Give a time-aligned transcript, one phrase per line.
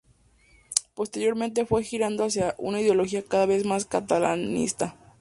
[0.95, 4.95] Posteriormente fue girando hacia una ideología cada vez más catalanista.